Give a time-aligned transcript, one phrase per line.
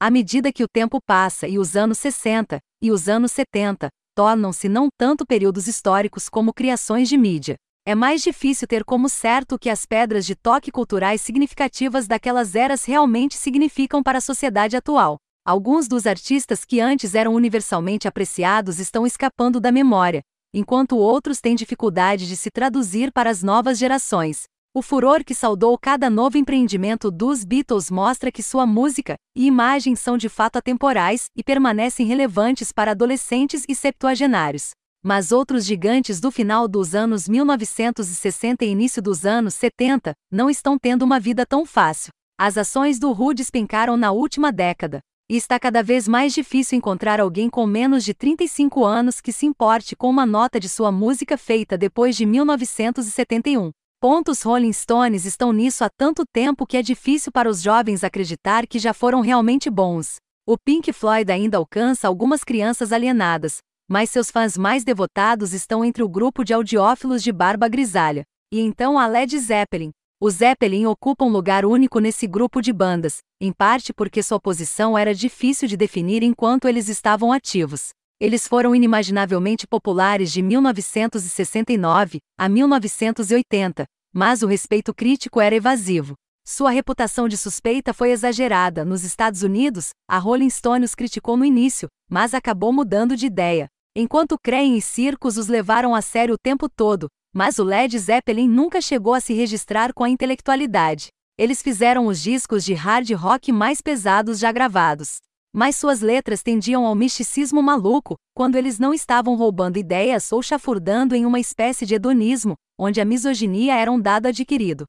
[0.00, 4.68] À medida que o tempo passa e os anos 60 e os anos 70 tornam-se
[4.68, 9.68] não tanto períodos históricos como criações de mídia, é mais difícil ter como certo que
[9.68, 15.16] as pedras de toque culturais significativas daquelas eras realmente significam para a sociedade atual.
[15.44, 20.20] Alguns dos artistas que antes eram universalmente apreciados estão escapando da memória,
[20.54, 24.44] enquanto outros têm dificuldade de se traduzir para as novas gerações.
[24.78, 29.96] O furor que saudou cada novo empreendimento dos Beatles mostra que sua música e imagem
[29.96, 34.70] são de fato atemporais e permanecem relevantes para adolescentes e septuagenários.
[35.04, 40.78] Mas outros gigantes do final dos anos 1960 e início dos anos 70 não estão
[40.78, 42.12] tendo uma vida tão fácil.
[42.38, 47.18] As ações do Who despencaram na última década, e está cada vez mais difícil encontrar
[47.18, 51.36] alguém com menos de 35 anos que se importe com uma nota de sua música
[51.36, 53.72] feita depois de 1971.
[54.00, 58.64] Pontos Rolling Stones estão nisso há tanto tempo que é difícil para os jovens acreditar
[58.64, 60.18] que já foram realmente bons.
[60.46, 63.58] O Pink Floyd ainda alcança algumas crianças alienadas,
[63.90, 68.22] mas seus fãs mais devotados estão entre o grupo de audiófilos de barba grisalha.
[68.54, 69.90] E então a Led Zeppelin.
[70.20, 75.12] Os Zeppelin ocupam lugar único nesse grupo de bandas, em parte porque sua posição era
[75.12, 77.88] difícil de definir enquanto eles estavam ativos.
[78.20, 86.14] Eles foram inimaginavelmente populares de 1969 a 1980, mas o respeito crítico era evasivo.
[86.44, 88.84] Sua reputação de suspeita foi exagerada.
[88.84, 93.68] Nos Estados Unidos, a Rolling Stones criticou no início, mas acabou mudando de ideia.
[93.94, 98.48] Enquanto Cream e circos os levaram a sério o tempo todo, mas o Led Zeppelin
[98.48, 101.08] nunca chegou a se registrar com a intelectualidade.
[101.38, 105.18] Eles fizeram os discos de hard rock mais pesados já gravados
[105.58, 111.16] mas suas letras tendiam ao misticismo maluco, quando eles não estavam roubando ideias ou chafurdando
[111.16, 114.84] em uma espécie de hedonismo, onde a misoginia era um dado adquirido.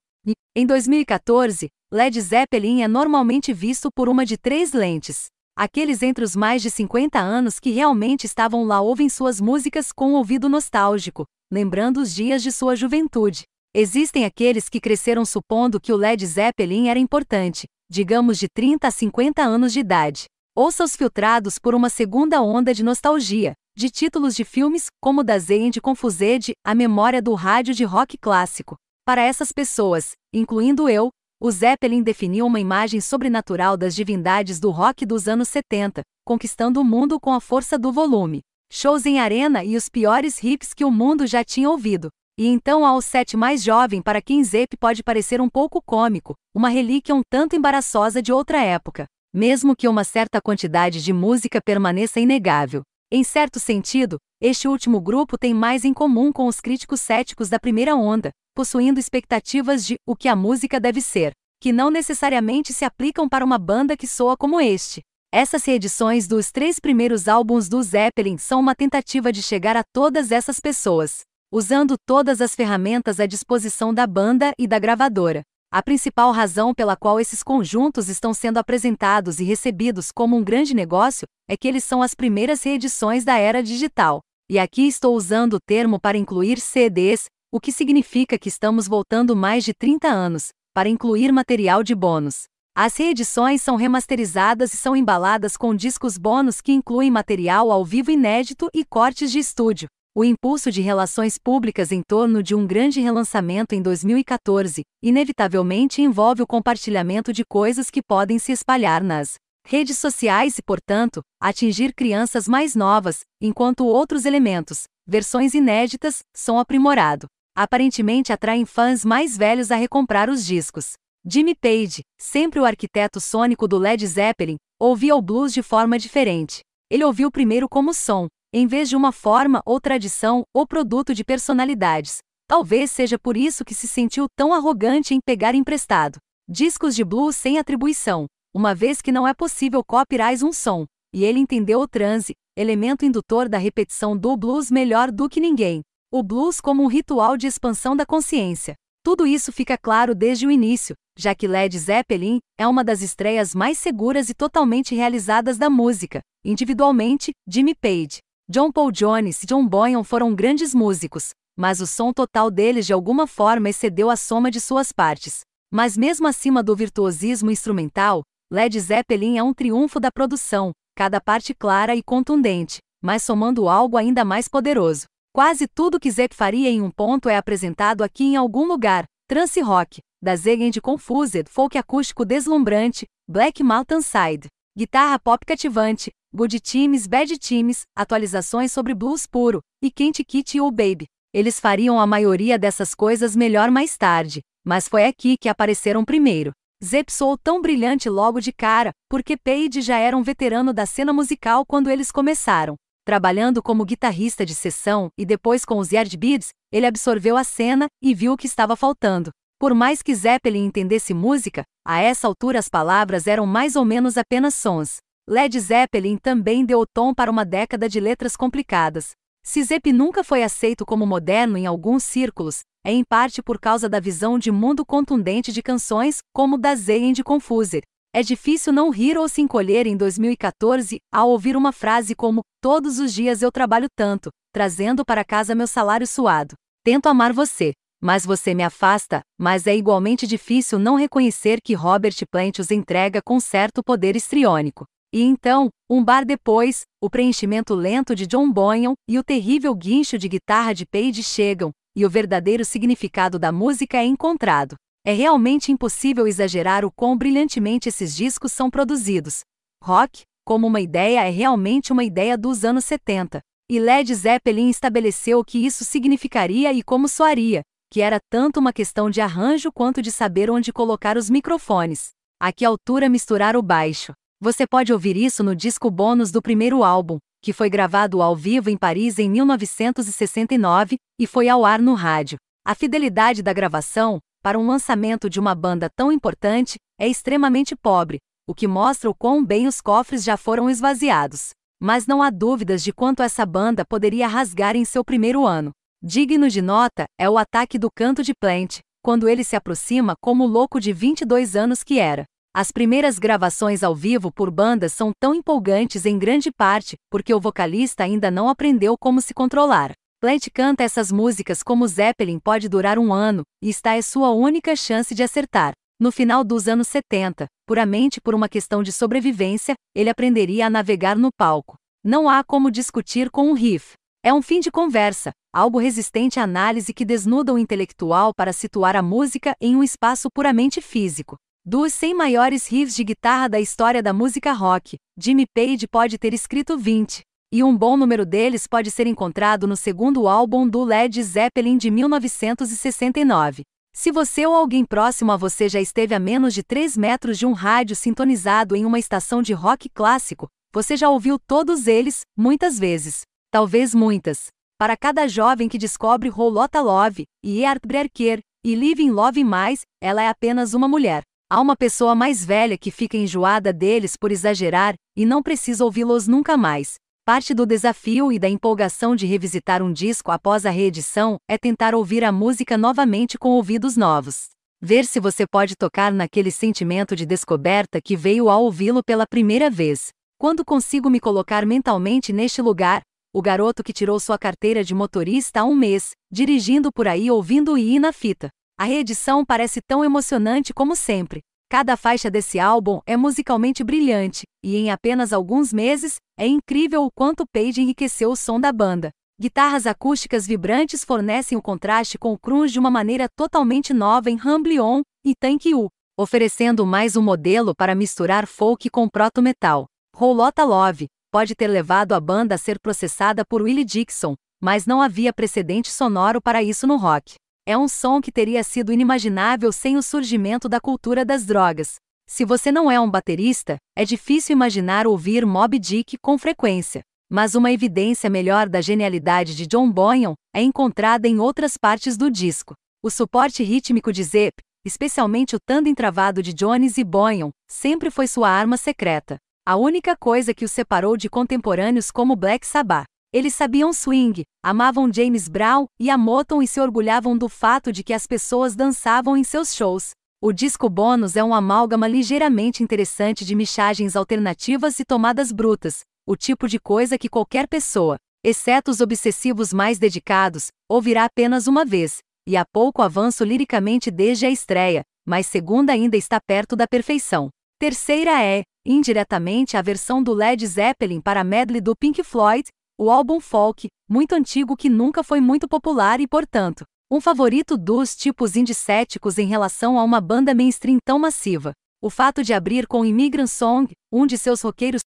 [0.55, 5.25] Em 2014, Led Zeppelin é normalmente visto por uma de três lentes.
[5.57, 10.11] Aqueles entre os mais de 50 anos que realmente estavam lá ouvem suas músicas com
[10.11, 13.41] um ouvido nostálgico, lembrando os dias de sua juventude.
[13.73, 18.91] Existem aqueles que cresceram supondo que o Led Zeppelin era importante, digamos de 30 a
[18.91, 20.25] 50 anos de idade.
[20.61, 25.79] Ouça-os filtrados por uma segunda onda de nostalgia, de títulos de filmes, como da Zend
[25.79, 28.75] Confused, A Memória do Rádio de Rock Clássico.
[29.05, 31.11] Para essas pessoas, incluindo eu,
[31.41, 36.83] o Zeppelin definiu uma imagem sobrenatural das divindades do rock dos anos 70, conquistando o
[36.83, 38.41] mundo com a força do volume.
[38.69, 42.09] Shows em arena e os piores hips que o mundo já tinha ouvido.
[42.37, 46.35] E então há o set mais jovem para quem Zepp pode parecer um pouco cômico,
[46.53, 51.61] uma relíquia um tanto embaraçosa de outra época mesmo que uma certa quantidade de música
[51.61, 52.81] permaneça inegável.
[53.11, 57.59] Em certo sentido, este último grupo tem mais em comum com os críticos céticos da
[57.59, 61.31] primeira onda, possuindo expectativas de o que a música deve ser,
[61.61, 65.01] que não necessariamente se aplicam para uma banda que soa como este.
[65.31, 70.31] Essas reedições dos três primeiros álbuns do Zeppelin são uma tentativa de chegar a todas
[70.31, 75.43] essas pessoas, usando todas as ferramentas à disposição da banda e da gravadora.
[75.71, 80.73] A principal razão pela qual esses conjuntos estão sendo apresentados e recebidos como um grande
[80.73, 84.19] negócio é que eles são as primeiras reedições da era digital.
[84.49, 89.35] E aqui estou usando o termo para incluir CDs, o que significa que estamos voltando
[89.35, 92.45] mais de 30 anos, para incluir material de bônus.
[92.75, 98.09] As reedições são remasterizadas e são embaladas com discos bônus que incluem material ao vivo
[98.09, 99.87] inédito e cortes de estúdio.
[100.19, 106.41] O impulso de relações públicas em torno de um grande relançamento em 2014, inevitavelmente envolve
[106.41, 109.35] o compartilhamento de coisas que podem se espalhar nas
[109.65, 117.25] redes sociais e, portanto, atingir crianças mais novas, enquanto outros elementos, versões inéditas, são aprimorado.
[117.55, 120.95] Aparentemente atraem fãs mais velhos a recomprar os discos.
[121.25, 126.59] Jimmy Page, sempre o arquiteto sônico do Led Zeppelin, ouvia o blues de forma diferente.
[126.89, 131.23] Ele ouviu primeiro como som, em vez de uma forma ou tradição ou produto de
[131.23, 132.17] personalidades.
[132.47, 136.17] Talvez seja por isso que se sentiu tão arrogante em pegar emprestado
[136.51, 141.23] discos de blues sem atribuição, uma vez que não é possível copyright um som, e
[141.23, 145.81] ele entendeu o transe, elemento indutor da repetição do blues melhor do que ninguém.
[146.11, 148.73] O blues como um ritual de expansão da consciência.
[149.03, 153.53] Tudo isso fica claro desde o início, já que Led Zeppelin é uma das estreias
[153.53, 156.19] mais seguras e totalmente realizadas da música.
[156.43, 158.19] Individualmente, Jimmy Page,
[158.49, 162.93] John Paul Jones e John Bonham foram grandes músicos, mas o som total deles de
[162.93, 165.41] alguma forma excedeu a soma de suas partes.
[165.69, 171.53] Mas mesmo acima do virtuosismo instrumental, Led Zeppelin é um triunfo da produção, cada parte
[171.53, 175.05] clara e contundente, mas somando algo ainda mais poderoso.
[175.33, 179.03] Quase tudo que Zepp faria em um ponto é apresentado aqui em algum lugar.
[179.27, 186.59] Trance rock, da Zegend Confused, folk acústico deslumbrante, Black Mountain Side, guitarra pop cativante, good
[186.59, 191.05] times, bad times, atualizações sobre blues puro, e Kent Kit e o Baby.
[191.33, 196.51] Eles fariam a maioria dessas coisas melhor mais tarde, mas foi aqui que apareceram primeiro.
[196.83, 197.11] Zep
[197.43, 201.89] tão brilhante logo de cara, porque Page já era um veterano da cena musical quando
[201.89, 202.75] eles começaram.
[203.05, 208.13] Trabalhando como guitarrista de sessão e depois com os Yardbirds, ele absorveu a cena e
[208.13, 209.29] viu o que estava faltando.
[209.59, 214.17] Por mais que Zeppelin entendesse música, a essa altura as palavras eram mais ou menos
[214.17, 214.99] apenas sons.
[215.29, 219.11] Led Zeppelin também deu o tom para uma década de letras complicadas.
[219.43, 223.87] Se Zepp nunca foi aceito como moderno em alguns círculos, é em parte por causa
[223.87, 228.89] da visão de mundo contundente de canções, como da Zay de Confuser, é difícil não
[228.89, 233.51] rir ou se encolher em 2014 ao ouvir uma frase como: Todos os dias eu
[233.51, 236.55] trabalho tanto, trazendo para casa meu salário suado.
[236.83, 242.15] Tento amar você, mas você me afasta, mas é igualmente difícil não reconhecer que Robert
[242.31, 244.85] Plant os entrega com certo poder estriônico.
[245.11, 250.19] E então, um bar depois, o preenchimento lento de John Bonham e o terrível guincho
[250.19, 254.75] de guitarra de Page chegam, e o verdadeiro significado da música é encontrado.
[255.03, 259.41] É realmente impossível exagerar o quão brilhantemente esses discos são produzidos.
[259.83, 263.39] Rock, como uma ideia, é realmente uma ideia dos anos 70.
[263.67, 268.71] E Led Zeppelin estabeleceu o que isso significaria e como soaria, que era tanto uma
[268.71, 272.09] questão de arranjo quanto de saber onde colocar os microfones.
[272.39, 274.13] A que altura misturar o baixo.
[274.41, 278.69] Você pode ouvir isso no disco bônus do primeiro álbum, que foi gravado ao vivo
[278.69, 282.37] em Paris em 1969 e foi ao ar no rádio.
[282.65, 288.19] A fidelidade da gravação, para um lançamento de uma banda tão importante, é extremamente pobre,
[288.47, 291.49] o que mostra o quão bem os cofres já foram esvaziados.
[291.81, 295.71] Mas não há dúvidas de quanto essa banda poderia rasgar em seu primeiro ano.
[296.01, 300.45] Digno de nota é o ataque do canto de Plant, quando ele se aproxima como
[300.45, 302.23] o louco de 22 anos que era.
[302.59, 307.39] As primeiras gravações ao vivo por bandas são tão empolgantes em grande parte porque o
[307.39, 309.93] vocalista ainda não aprendeu como se controlar.
[310.19, 314.75] Plant canta essas músicas como Zeppelin pode durar um ano, e está é sua única
[314.75, 315.71] chance de acertar.
[315.97, 321.15] No final dos anos 70, puramente por uma questão de sobrevivência, ele aprenderia a navegar
[321.15, 321.75] no palco.
[322.03, 323.93] Não há como discutir com um riff.
[324.21, 328.97] É um fim de conversa, algo resistente à análise que desnuda o intelectual para situar
[328.97, 331.37] a música em um espaço puramente físico.
[331.65, 336.33] Dos 100 maiores riffs de guitarra da história da música rock, Jimmy Page pode ter
[336.33, 341.21] escrito 20 e um bom número deles pode ser encontrado no segundo álbum do Led
[341.21, 343.63] Zeppelin de 1969.
[343.93, 347.45] Se você ou alguém próximo a você já esteve a menos de 3 metros de
[347.45, 352.79] um rádio sintonizado em uma estação de rock clássico, você já ouviu todos eles, muitas
[352.79, 353.21] vezes.
[353.51, 354.47] Talvez muitas.
[354.77, 360.29] Para cada jovem que descobre Rolota Love, e Heartbreaker, e Living Love Mais, ela é
[360.29, 361.21] apenas uma mulher.
[361.51, 366.27] Há uma pessoa mais velha que fica enjoada deles por exagerar, e não precisa ouvi-los
[366.27, 366.93] nunca mais.
[367.25, 371.95] Parte do desafio e da empolgação de revisitar um disco após a reedição é tentar
[371.95, 374.49] ouvir a música novamente com ouvidos novos.
[374.79, 379.71] Ver se você pode tocar naquele sentimento de descoberta que veio ao ouvi-lo pela primeira
[379.71, 380.09] vez.
[380.37, 383.01] Quando consigo me colocar mentalmente neste lugar,
[383.33, 387.73] o garoto que tirou sua carteira de motorista há um mês, dirigindo por aí ouvindo
[387.73, 388.49] o I na fita.
[388.79, 391.41] A reedição parece tão emocionante como sempre.
[391.69, 397.11] Cada faixa desse álbum é musicalmente brilhante, e em apenas alguns meses, é incrível o
[397.11, 399.11] quanto Page enriqueceu o som da banda.
[399.37, 404.39] Guitarras acústicas vibrantes fornecem o contraste com o crunch de uma maneira totalmente nova em
[404.39, 409.87] Humble On e Thank You, oferecendo mais um modelo para misturar folk com proto-metal.
[410.15, 415.01] Rolota Love pode ter levado a banda a ser processada por Willie Dixon, mas não
[415.01, 417.35] havia precedente sonoro para isso no rock.
[417.69, 421.97] É um som que teria sido inimaginável sem o surgimento da cultura das drogas.
[422.27, 427.01] Se você não é um baterista, é difícil imaginar ouvir Mob Dick com frequência.
[427.29, 432.31] Mas uma evidência melhor da genialidade de John Bonham é encontrada em outras partes do
[432.31, 432.73] disco.
[433.03, 438.25] O suporte rítmico de Zepp, especialmente o tandem travado de Jones e Bonham, sempre foi
[438.25, 439.37] sua arma secreta.
[439.63, 443.05] A única coisa que os separou de contemporâneos como Black Sabbath.
[443.31, 448.03] Eles sabiam swing, amavam James Brown e a Motown e se orgulhavam do fato de
[448.03, 450.11] que as pessoas dançavam em seus shows.
[450.41, 456.35] O disco bônus é um amálgama ligeiramente interessante de michagens alternativas e tomadas brutas, o
[456.35, 462.21] tipo de coisa que qualquer pessoa, exceto os obsessivos mais dedicados, ouvirá apenas uma vez,
[462.47, 467.49] e há pouco avanço liricamente desde a estreia, mas segunda ainda está perto da perfeição.
[467.77, 472.63] Terceira é, indiretamente, a versão do Led Zeppelin para a medley do Pink Floyd,
[472.99, 478.13] o álbum folk, muito antigo que nunca foi muito popular e, portanto, um favorito dos
[478.13, 481.71] tipos indicéticos em relação a uma banda mainstream tão massiva.
[482.01, 485.01] O fato de abrir com Immigrant Song, um de seus roqueiros